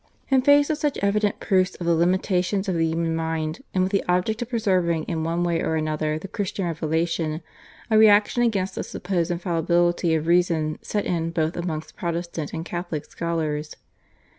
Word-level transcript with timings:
In 0.29 0.41
face 0.41 0.71
of 0.71 0.79
such 0.79 0.97
evident 1.03 1.39
proofs 1.39 1.75
of 1.75 1.85
the 1.85 1.93
limitations 1.93 2.67
of 2.67 2.73
the 2.73 2.87
human 2.87 3.15
mind, 3.15 3.63
and 3.71 3.83
with 3.83 3.91
the 3.91 4.03
object 4.09 4.41
of 4.41 4.49
preserving 4.49 5.03
in 5.03 5.23
one 5.23 5.43
way 5.43 5.61
or 5.61 5.75
another 5.75 6.17
the 6.17 6.27
Christian 6.27 6.65
Revelation, 6.65 7.43
a 7.91 7.99
reaction 7.99 8.41
against 8.41 8.73
the 8.73 8.83
supposed 8.83 9.29
infallibility 9.29 10.15
of 10.15 10.25
reason 10.25 10.79
set 10.81 11.05
in 11.05 11.29
both 11.29 11.55
amongst 11.55 11.95
Protestant 11.97 12.51
and 12.51 12.65
Catholic 12.65 13.05
scholars. 13.05 13.75